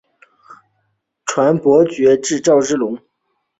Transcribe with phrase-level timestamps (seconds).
[1.27, 2.97] 传伯爵至赵之龙。